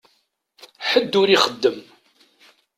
[0.89, 1.77] Ḥedd ur ixeddem.